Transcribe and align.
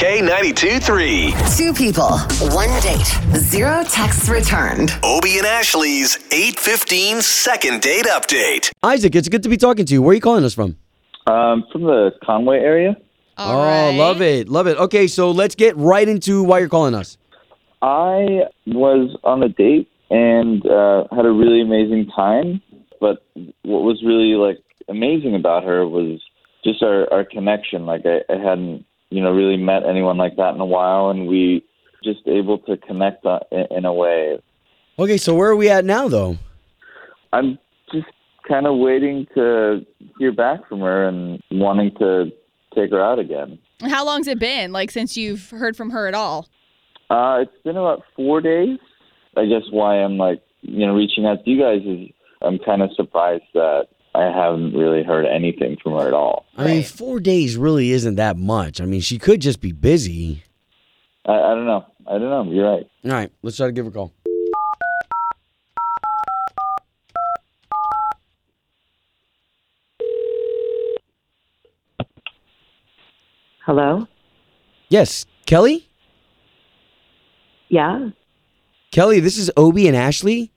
K92 0.00 0.82
3. 0.82 1.34
Two 1.58 1.74
people, 1.74 2.16
one 2.56 2.70
date, 2.80 3.04
zero 3.36 3.84
texts 3.84 4.30
returned. 4.30 4.98
Obie 5.04 5.36
and 5.36 5.46
Ashley's 5.46 6.16
815 6.32 7.20
second 7.20 7.82
date 7.82 8.06
update. 8.06 8.70
Isaac, 8.82 9.14
it's 9.14 9.28
good 9.28 9.42
to 9.42 9.50
be 9.50 9.58
talking 9.58 9.84
to 9.84 9.92
you. 9.92 10.00
Where 10.00 10.12
are 10.12 10.14
you 10.14 10.22
calling 10.22 10.42
us 10.42 10.54
from? 10.54 10.78
Um, 11.26 11.66
from 11.70 11.82
the 11.82 12.12
Conway 12.24 12.60
area. 12.60 12.96
All 13.36 13.60
oh, 13.60 13.62
right. 13.62 13.94
love 13.94 14.22
it. 14.22 14.48
Love 14.48 14.68
it. 14.68 14.78
Okay, 14.78 15.06
so 15.06 15.32
let's 15.32 15.54
get 15.54 15.76
right 15.76 16.08
into 16.08 16.44
why 16.44 16.60
you're 16.60 16.70
calling 16.70 16.94
us. 16.94 17.18
I 17.82 18.44
was 18.68 19.14
on 19.22 19.42
a 19.42 19.50
date 19.50 19.90
and 20.08 20.64
uh, 20.64 21.08
had 21.14 21.26
a 21.26 21.30
really 21.30 21.60
amazing 21.60 22.10
time. 22.16 22.62
But 23.02 23.22
what 23.34 23.82
was 23.82 24.02
really 24.02 24.32
like 24.36 24.64
amazing 24.88 25.34
about 25.34 25.64
her 25.64 25.86
was 25.86 26.22
just 26.64 26.82
our, 26.82 27.06
our 27.12 27.26
connection. 27.26 27.84
Like 27.84 28.06
I, 28.06 28.20
I 28.32 28.38
hadn't, 28.38 28.86
you 29.10 29.22
know, 29.22 29.32
really 29.32 29.56
met 29.56 29.84
anyone 29.84 30.16
like 30.16 30.36
that 30.36 30.54
in 30.54 30.60
a 30.60 30.66
while, 30.66 31.10
and 31.10 31.28
we 31.28 31.64
just 32.02 32.20
able 32.26 32.58
to 32.58 32.76
connect 32.78 33.26
uh, 33.26 33.40
in, 33.52 33.66
in 33.70 33.84
a 33.84 33.92
way. 33.92 34.38
Okay, 34.98 35.16
so 35.16 35.34
where 35.34 35.50
are 35.50 35.56
we 35.56 35.68
at 35.68 35.84
now, 35.84 36.08
though? 36.08 36.38
I'm 37.32 37.58
just 37.92 38.06
kind 38.48 38.66
of 38.66 38.76
waiting 38.78 39.26
to 39.34 39.84
hear 40.18 40.32
back 40.32 40.68
from 40.68 40.80
her 40.80 41.06
and 41.06 41.42
wanting 41.50 41.92
to 41.98 42.30
take 42.74 42.90
her 42.90 43.02
out 43.02 43.18
again. 43.18 43.58
How 43.82 44.04
long's 44.04 44.28
it 44.28 44.38
been, 44.38 44.72
like, 44.72 44.90
since 44.90 45.16
you've 45.16 45.50
heard 45.50 45.76
from 45.76 45.90
her 45.90 46.06
at 46.06 46.14
all? 46.14 46.48
Uh, 47.08 47.38
it's 47.42 47.62
been 47.64 47.76
about 47.76 48.02
four 48.14 48.40
days. 48.40 48.78
I 49.36 49.46
guess 49.46 49.62
why 49.70 49.96
I'm 49.96 50.18
like, 50.18 50.42
you 50.62 50.86
know, 50.86 50.94
reaching 50.94 51.26
out 51.26 51.44
to 51.44 51.50
you 51.50 51.60
guys 51.60 51.80
is 51.84 52.08
I'm 52.42 52.58
kind 52.58 52.82
of 52.82 52.90
surprised 52.94 53.44
that 53.54 53.88
I 54.14 54.24
haven't 54.24 54.74
really 54.74 55.02
heard 55.04 55.24
anything 55.24 55.76
from 55.82 55.92
her 55.92 56.08
at 56.08 56.14
all. 56.14 56.44
I 56.56 56.66
mean, 56.66 56.82
four 56.82 57.20
days 57.20 57.56
really 57.56 57.92
isn't 57.92 58.16
that 58.16 58.36
much. 58.36 58.80
I 58.80 58.84
mean, 58.84 59.00
she 59.00 59.18
could 59.18 59.40
just 59.40 59.60
be 59.60 59.72
busy. 59.72 60.42
I, 61.26 61.32
I 61.34 61.54
don't 61.54 61.66
know. 61.66 61.86
I 62.06 62.18
don't 62.18 62.30
know. 62.46 62.52
You're 62.52 62.68
right. 62.68 62.90
All 63.04 63.10
right, 63.12 63.30
let's 63.42 63.56
try 63.56 63.66
to 63.66 63.72
give 63.72 63.84
her 63.84 63.90
a 63.90 63.94
call. 63.94 64.12
Hello? 73.64 74.08
Yes, 74.88 75.26
Kelly? 75.46 75.86
Yeah? 77.68 78.10
Kelly, 78.90 79.20
this 79.20 79.38
is 79.38 79.52
Obie 79.56 79.86
and 79.86 79.96
Ashley. 79.96 80.50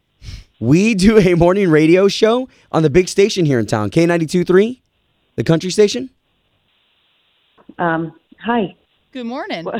We 0.64 0.96
do 0.96 1.18
a 1.20 1.34
morning 1.36 1.70
radio 1.70 2.08
show 2.08 2.48
on 2.72 2.84
the 2.84 2.90
big 2.90 3.10
station 3.10 3.44
here 3.44 3.60
in 3.60 3.66
town, 3.66 3.90
K92.3, 3.90 4.80
the 5.36 5.44
country 5.44 5.70
station. 5.70 6.10
Um, 7.78 8.14
hi. 8.40 8.74
Good 9.12 9.26
morning. 9.26 9.66
What- 9.66 9.76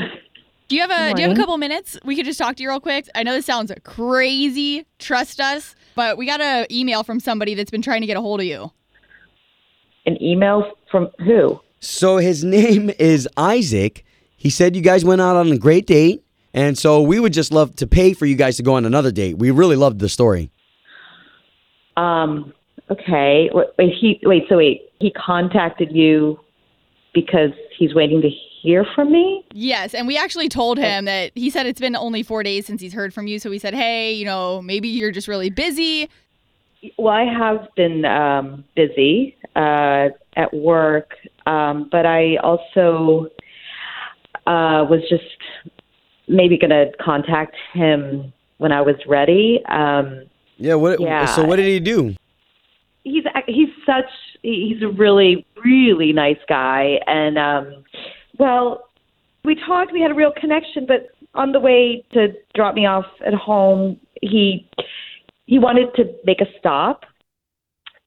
Do 0.68 0.76
you 0.76 0.82
have 0.82 0.90
a 0.90 1.08
Good 1.08 1.16
Do 1.16 1.22
you 1.22 1.28
have 1.28 1.38
a 1.38 1.40
couple 1.40 1.56
minutes? 1.56 1.98
We 2.04 2.14
could 2.14 2.26
just 2.26 2.38
talk 2.38 2.56
to 2.56 2.62
you 2.62 2.68
real 2.68 2.80
quick. 2.80 3.08
I 3.14 3.22
know 3.22 3.32
this 3.32 3.46
sounds 3.46 3.72
crazy. 3.84 4.84
Trust 4.98 5.40
us, 5.40 5.74
but 5.94 6.18
we 6.18 6.26
got 6.26 6.42
an 6.42 6.66
email 6.70 7.02
from 7.02 7.18
somebody 7.18 7.54
that's 7.54 7.70
been 7.70 7.80
trying 7.80 8.02
to 8.02 8.06
get 8.06 8.18
a 8.18 8.20
hold 8.20 8.40
of 8.40 8.46
you. 8.46 8.70
An 10.04 10.22
email 10.22 10.70
from 10.90 11.08
who? 11.24 11.60
So 11.80 12.18
his 12.18 12.44
name 12.44 12.90
is 12.98 13.26
Isaac. 13.38 14.04
He 14.36 14.50
said 14.50 14.76
you 14.76 14.82
guys 14.82 15.02
went 15.02 15.22
out 15.22 15.36
on 15.36 15.50
a 15.50 15.56
great 15.56 15.86
date, 15.86 16.22
and 16.52 16.76
so 16.76 17.00
we 17.00 17.20
would 17.20 17.32
just 17.32 17.52
love 17.52 17.74
to 17.76 17.86
pay 17.86 18.12
for 18.12 18.26
you 18.26 18.34
guys 18.36 18.58
to 18.58 18.62
go 18.62 18.74
on 18.74 18.84
another 18.84 19.10
date. 19.10 19.38
We 19.38 19.50
really 19.50 19.76
loved 19.76 19.98
the 20.00 20.10
story. 20.10 20.50
Um, 21.96 22.52
okay. 22.90 23.50
Wait, 23.52 23.92
he, 24.00 24.20
wait, 24.22 24.44
so 24.48 24.56
wait, 24.56 24.82
he 25.00 25.12
contacted 25.12 25.92
you 25.92 26.38
because 27.14 27.50
he's 27.78 27.94
waiting 27.94 28.20
to 28.20 28.28
hear 28.64 28.84
from 28.94 29.12
me? 29.12 29.44
Yes, 29.52 29.94
and 29.94 30.06
we 30.06 30.16
actually 30.16 30.48
told 30.48 30.78
him 30.78 31.04
that 31.04 31.32
he 31.34 31.50
said 31.50 31.66
it's 31.66 31.80
been 31.80 31.94
only 31.94 32.22
four 32.22 32.42
days 32.42 32.66
since 32.66 32.80
he's 32.80 32.92
heard 32.92 33.14
from 33.14 33.26
you. 33.26 33.38
So 33.38 33.50
we 33.50 33.58
said, 33.58 33.74
hey, 33.74 34.12
you 34.12 34.24
know, 34.24 34.60
maybe 34.62 34.88
you're 34.88 35.12
just 35.12 35.28
really 35.28 35.50
busy. 35.50 36.08
Well, 36.98 37.14
I 37.14 37.24
have 37.24 37.68
been 37.76 38.04
um, 38.04 38.64
busy 38.74 39.36
uh, 39.54 40.08
at 40.36 40.52
work, 40.52 41.14
um, 41.46 41.88
but 41.90 42.06
I 42.06 42.36
also 42.36 43.28
uh, 44.46 44.84
was 44.88 45.00
just 45.08 45.24
maybe 46.26 46.58
going 46.58 46.70
to 46.70 46.90
contact 47.02 47.54
him 47.72 48.32
when 48.58 48.72
I 48.72 48.80
was 48.80 48.96
ready. 49.06 49.62
Um, 49.68 50.24
Yeah. 50.56 50.74
What? 50.74 51.00
Yeah. 51.00 51.26
So 51.26 51.44
what 51.44 51.56
did 51.56 51.66
he 51.66 51.80
do? 51.80 52.14
he's 53.06 53.24
he's 53.46 53.68
such 53.84 54.08
he's 54.40 54.80
a 54.82 54.88
really 54.88 55.44
really 55.62 56.10
nice 56.14 56.38
guy 56.48 56.98
and 57.06 57.36
um 57.36 57.84
well 58.38 58.88
we 59.44 59.54
talked 59.54 59.92
we 59.92 60.00
had 60.00 60.10
a 60.10 60.14
real 60.14 60.32
connection 60.40 60.86
but 60.86 61.08
on 61.34 61.52
the 61.52 61.60
way 61.60 62.02
to 62.14 62.28
drop 62.54 62.74
me 62.74 62.86
off 62.86 63.04
at 63.26 63.34
home 63.34 64.00
he 64.22 64.66
he 65.44 65.58
wanted 65.58 65.94
to 65.96 66.04
make 66.24 66.40
a 66.40 66.46
stop 66.58 67.02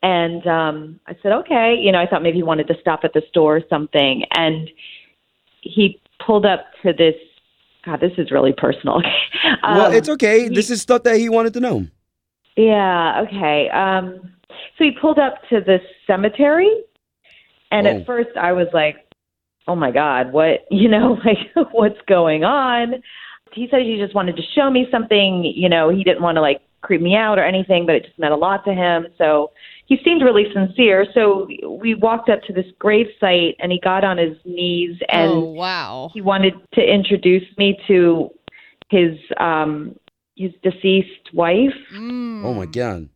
and 0.02 0.46
um 0.48 1.00
I 1.06 1.16
said 1.22 1.32
okay 1.32 1.76
you 1.80 1.92
know 1.92 2.00
I 2.00 2.08
thought 2.08 2.24
maybe 2.24 2.38
he 2.38 2.44
wanted 2.44 2.68
to 2.70 2.76
stop 2.82 3.02
at 3.04 3.14
the 3.14 3.22
store 3.30 3.58
or 3.58 3.62
something 3.70 4.24
and 4.36 4.68
he 5.62 6.02
pulled 6.26 6.46
up 6.48 6.66
to 6.84 6.92
this 6.92 7.14
god 7.86 8.00
this 8.00 8.14
is 8.18 8.32
really 8.32 8.54
personal 8.58 9.02
well, 9.64 9.86
Um, 9.88 9.94
it's 9.94 10.10
okay. 10.10 10.44
he- 10.44 10.50
this 10.50 10.72
is 10.72 10.82
stuff 10.82 11.04
that 11.04 11.18
he 11.18 11.30
wanted 11.30 11.54
to 11.54 11.60
know. 11.60 11.86
Yeah, 12.58 13.24
okay. 13.28 13.70
Um 13.70 14.34
so 14.78 14.84
he 14.84 14.92
pulled 15.00 15.20
up 15.20 15.36
to 15.50 15.62
the 15.62 15.80
cemetery 16.06 16.70
and 17.72 17.88
Oh. 17.88 17.92
at 17.92 18.06
first 18.06 18.30
I 18.36 18.52
was 18.54 18.68
like, 18.74 18.98
"Oh 19.68 19.76
my 19.76 19.92
god, 19.92 20.32
what, 20.34 20.66
you 20.72 20.90
know, 20.90 21.18
like 21.26 21.72
what's 21.72 22.02
going 22.08 22.44
on?" 22.44 23.02
He 23.54 23.68
said 23.72 23.82
he 23.82 23.98
just 23.98 24.14
wanted 24.14 24.36
to 24.36 24.44
show 24.56 24.70
me 24.70 24.88
something, 24.92 25.44
you 25.56 25.70
know, 25.70 25.90
he 25.90 26.04
didn't 26.04 26.22
want 26.22 26.36
to 26.36 26.42
like 26.42 26.62
creep 26.82 27.02
me 27.02 27.16
out 27.16 27.40
or 27.40 27.44
anything, 27.44 27.86
but 27.86 27.96
it 27.96 28.06
just 28.06 28.20
meant 28.20 28.34
a 28.34 28.38
lot 28.38 28.64
to 28.66 28.74
him. 28.74 29.08
So 29.18 29.52
he 29.86 29.98
seemed 30.04 30.22
really 30.22 30.46
sincere. 30.54 31.06
So 31.14 31.48
we 31.82 31.96
walked 31.96 32.30
up 32.30 32.42
to 32.44 32.54
this 32.54 32.66
grave 32.78 33.08
site 33.20 33.56
and 33.60 33.72
he 33.72 33.80
got 33.80 34.04
on 34.04 34.18
his 34.18 34.38
knees 34.46 34.98
and 35.10 35.32
oh 35.32 35.40
wow. 35.40 36.12
he 36.14 36.22
wanted 36.22 36.54
to 36.74 36.82
introduce 36.82 37.46
me 37.58 37.78
to 37.88 38.30
his 38.90 39.18
um 39.40 39.96
his 40.38 40.52
deceased 40.64 41.34
wife. 41.34 41.74
Mm. 41.94 42.46
Oh 42.46 42.54
my 42.54 42.66
god. 42.66 43.10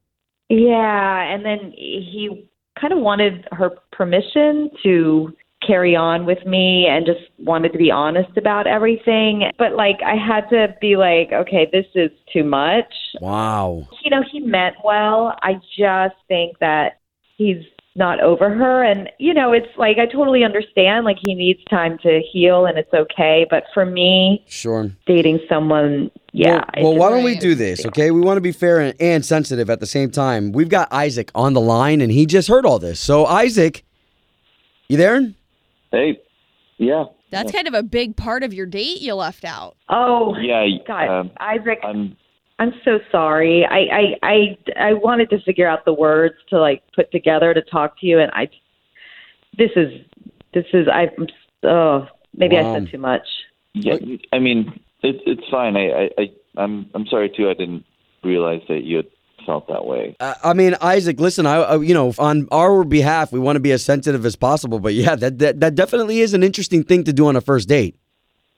Yeah, 0.50 1.22
and 1.34 1.46
then 1.46 1.72
he 1.76 2.50
kind 2.80 2.92
of 2.92 3.00
wanted 3.00 3.48
her 3.52 3.72
permission 3.92 4.70
to 4.84 5.34
carry 5.66 5.96
on 5.96 6.26
with 6.26 6.44
me 6.46 6.88
and 6.90 7.06
just 7.06 7.20
wanted 7.38 7.72
to 7.72 7.78
be 7.78 7.92
honest 7.92 8.36
about 8.36 8.66
everything. 8.68 9.44
But 9.58 9.74
like 9.76 10.00
I 10.04 10.16
had 10.16 10.50
to 10.50 10.76
be 10.82 10.98
like, 10.98 11.32
okay, 11.32 11.70
this 11.72 11.86
is 11.94 12.10
too 12.34 12.44
much. 12.44 12.94
Wow. 13.22 13.88
You 14.04 14.10
know, 14.10 14.24
he 14.30 14.40
meant 14.40 14.76
well. 14.84 15.38
I 15.44 15.54
just 15.78 16.16
think 16.28 16.58
that 16.60 17.00
he's 17.38 17.64
not 17.96 18.22
over 18.22 18.50
her 18.50 18.84
and 18.84 19.10
you 19.20 19.34
know, 19.34 19.52
it's 19.52 19.68
like 19.78 19.98
I 19.98 20.06
totally 20.06 20.44
understand 20.46 21.04
like 21.06 21.18
he 21.22 21.36
needs 21.36 21.60
time 21.70 21.98
to 22.04 22.22
heal 22.32 22.66
and 22.66 22.78
it's 22.78 22.94
okay, 22.94 23.46
but 23.50 23.66
for 23.74 23.86
me, 23.86 24.44
Sure. 24.48 24.90
dating 25.06 25.40
someone, 25.50 26.10
yeah. 26.32 26.64
Well, 26.76 26.84
well 26.84 26.96
why 26.96 27.10
don't 27.10 27.24
we 27.24 27.38
do 27.38 27.56
this, 27.56 27.86
okay? 27.88 28.12
We 28.12 28.22
want 28.22 28.38
to 28.38 28.42
be 28.42 28.52
fair 28.52 28.80
and, 28.80 28.96
and 29.00 29.26
sensitive 29.26 29.70
at 29.70 29.80
the 29.80 29.86
same 29.86 30.12
time. 30.12 30.52
We've 30.52 30.70
got 30.70 30.92
Isaac 30.92 31.32
on 31.36 31.54
the 31.54 31.62
line, 31.62 32.02
and 32.02 32.12
he 32.12 32.26
just 32.26 32.48
heard 32.48 32.66
all 32.66 32.80
this. 32.80 33.00
So, 33.00 33.26
Isaac, 33.26 33.84
you 34.88 34.98
there? 34.98 35.34
Hey. 35.92 36.22
Yeah. 36.78 37.06
That's 37.32 37.52
kind 37.52 37.68
of 37.68 37.74
a 37.74 37.84
big 37.84 38.18
part 38.18 38.44
of 38.44 38.54
your 38.54 38.66
date 38.66 39.02
you 39.02 39.16
left 39.16 39.46
out. 39.46 39.78
Oh, 39.90 40.36
Yeah. 40.38 40.66
God, 40.86 41.08
Um, 41.10 41.32
Isaac, 41.40 41.80
I'm. 41.84 42.18
I'm 42.60 42.74
so 42.86 43.00
sorry. 43.12 43.66
I, 43.66 43.80
I 43.80 44.18
I 44.22 44.58
I 44.90 44.94
wanted 44.94 45.32
to 45.32 45.42
figure 45.42 45.68
out 45.68 45.84
the 45.84 45.94
words 45.94 46.36
to 46.52 46.60
like 46.60 46.84
put 46.96 47.12
together 47.12 47.56
to 47.56 47.62
talk 47.64 48.00
to 48.02 48.06
you, 48.06 48.20
and 48.20 48.32
I. 48.36 48.50
This 49.58 49.72
is 49.76 49.90
this 50.54 50.66
is 50.72 50.88
I'm 50.88 51.10
oh 51.64 52.06
maybe 52.36 52.60
I 52.60 52.62
said 52.62 52.92
too 52.92 53.00
much. 53.00 53.26
Yeah. 53.74 53.98
I 54.32 54.38
mean, 54.38 54.80
it's 55.04 55.20
it's 55.26 55.50
fine. 55.50 55.76
I, 55.76 55.90
I, 55.90 56.10
I 56.18 56.32
I'm 56.58 56.90
I'm 56.94 57.06
sorry 57.08 57.30
too. 57.36 57.50
I 57.50 57.54
didn't 57.54 57.86
realize 58.24 58.62
that 58.68 58.84
you 58.84 58.98
had 58.98 59.08
felt 59.46 59.68
that 59.68 59.86
way. 59.86 60.16
Uh, 60.20 60.36
I 60.44 60.54
mean, 60.54 60.76
Isaac, 60.82 61.20
listen, 61.20 61.46
I, 61.46 61.56
I, 61.56 61.76
you 61.78 61.94
know, 61.94 62.14
on 62.20 62.48
our 62.52 62.84
behalf, 62.84 63.32
we 63.32 63.40
want 63.40 63.56
to 63.56 63.60
be 63.60 63.72
as 63.72 63.84
sensitive 63.84 64.26
as 64.26 64.36
possible. 64.36 64.80
But 64.80 64.94
yeah, 64.94 65.16
that, 65.16 65.40
that 65.40 65.60
that 65.60 65.76
definitely 65.76 66.22
is 66.22 66.34
an 66.34 66.44
interesting 66.44 66.84
thing 66.84 67.04
to 67.06 67.14
do 67.14 67.28
on 67.28 67.36
a 67.36 67.42
first 67.42 67.68
date. 67.68 67.98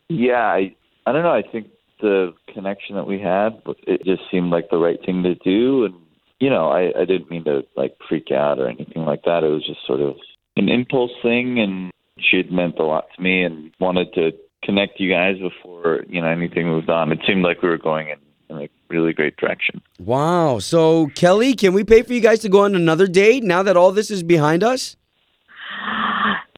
Yeah. 0.09 0.45
I 0.45 0.75
I 1.05 1.11
don't 1.11 1.23
know. 1.23 1.33
I 1.33 1.43
think 1.43 1.67
the 2.01 2.33
connection 2.53 2.95
that 2.95 3.07
we 3.07 3.19
had, 3.19 3.61
it 3.87 4.03
just 4.03 4.23
seemed 4.29 4.51
like 4.51 4.69
the 4.69 4.77
right 4.77 4.99
thing 5.05 5.23
to 5.23 5.35
do, 5.35 5.85
and 5.85 5.95
you 6.39 6.49
know, 6.49 6.69
I 6.69 6.91
I 6.99 7.05
didn't 7.05 7.29
mean 7.29 7.45
to 7.45 7.63
like 7.75 7.95
freak 8.07 8.31
out 8.31 8.59
or 8.59 8.67
anything 8.67 9.03
like 9.05 9.23
that. 9.23 9.43
It 9.43 9.49
was 9.49 9.65
just 9.65 9.85
sort 9.85 10.01
of 10.01 10.15
an 10.55 10.69
impulse 10.69 11.11
thing, 11.21 11.59
and 11.59 11.91
she 12.19 12.37
had 12.37 12.51
meant 12.51 12.79
a 12.79 12.83
lot 12.83 13.05
to 13.15 13.21
me, 13.21 13.43
and 13.43 13.71
wanted 13.79 14.13
to 14.13 14.31
connect 14.63 14.99
you 14.99 15.09
guys 15.09 15.37
before 15.39 16.03
you 16.07 16.21
know 16.21 16.27
anything 16.27 16.67
moved 16.67 16.89
on. 16.89 17.11
It 17.11 17.19
seemed 17.27 17.43
like 17.43 17.61
we 17.61 17.69
were 17.69 17.77
going 17.77 18.09
in, 18.09 18.17
in 18.49 18.63
a 18.63 18.69
really 18.89 19.13
great 19.13 19.37
direction. 19.37 19.81
Wow. 19.99 20.59
So, 20.59 21.07
Kelly, 21.15 21.53
can 21.53 21.73
we 21.73 21.83
pay 21.83 22.01
for 22.01 22.13
you 22.13 22.21
guys 22.21 22.39
to 22.39 22.49
go 22.49 22.63
on 22.63 22.75
another 22.75 23.07
date 23.07 23.43
now 23.43 23.63
that 23.63 23.77
all 23.77 23.91
this 23.91 24.11
is 24.11 24.23
behind 24.23 24.63
us? 24.63 24.95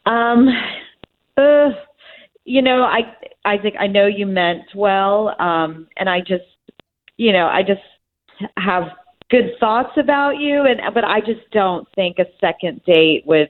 Um, 0.05 0.49
uh, 1.37 1.69
you 2.43 2.61
know, 2.61 2.83
I 2.83 3.01
Isaac, 3.45 3.73
I 3.79 3.87
know 3.87 4.05
you 4.07 4.25
meant 4.25 4.63
well, 4.75 5.35
um, 5.39 5.87
and 5.97 6.09
I 6.09 6.19
just, 6.19 6.43
you 7.17 7.31
know, 7.31 7.47
I 7.47 7.61
just 7.63 7.81
have 8.57 8.83
good 9.29 9.51
thoughts 9.59 9.93
about 9.97 10.37
you, 10.37 10.65
and 10.65 10.81
but 10.93 11.03
I 11.03 11.19
just 11.19 11.49
don't 11.51 11.87
think 11.95 12.19
a 12.19 12.25
second 12.39 12.81
date 12.85 13.23
would 13.25 13.49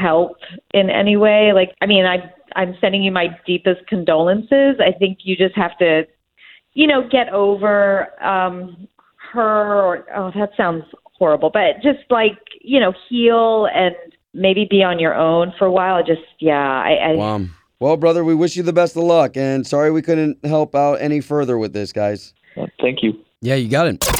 help 0.00 0.38
in 0.72 0.90
any 0.90 1.16
way. 1.16 1.52
Like, 1.54 1.74
I 1.80 1.86
mean, 1.86 2.04
I 2.06 2.32
I'm 2.56 2.76
sending 2.80 3.02
you 3.02 3.12
my 3.12 3.28
deepest 3.46 3.86
condolences. 3.86 4.76
I 4.80 4.92
think 4.98 5.18
you 5.22 5.36
just 5.36 5.56
have 5.56 5.76
to, 5.78 6.06
you 6.72 6.86
know, 6.86 7.08
get 7.08 7.28
over 7.28 8.08
um, 8.22 8.88
her. 9.32 9.74
Or 9.80 10.06
oh, 10.16 10.30
that 10.34 10.50
sounds 10.56 10.84
horrible, 11.04 11.50
but 11.50 11.82
just 11.82 12.10
like 12.10 12.38
you 12.60 12.80
know, 12.80 12.92
heal 13.08 13.68
and 13.72 13.94
maybe 14.34 14.66
be 14.68 14.82
on 14.82 14.98
your 14.98 15.14
own 15.14 15.52
for 15.58 15.66
a 15.66 15.72
while. 15.72 16.02
Just 16.02 16.22
yeah, 16.38 16.54
I. 16.54 17.10
I 17.10 17.14
Wow. 17.14 17.46
Well, 17.78 17.96
brother, 17.96 18.22
we 18.24 18.34
wish 18.34 18.56
you 18.56 18.62
the 18.62 18.74
best 18.74 18.94
of 18.94 19.04
luck, 19.04 19.38
and 19.38 19.66
sorry 19.66 19.90
we 19.90 20.02
couldn't 20.02 20.44
help 20.44 20.74
out 20.74 20.96
any 20.96 21.22
further 21.22 21.56
with 21.56 21.72
this, 21.72 21.94
guys. 21.94 22.34
Well, 22.54 22.68
thank 22.78 23.02
you. 23.02 23.14
Yeah, 23.40 23.54
you 23.54 23.70
got 23.70 23.86
it. 23.86 24.19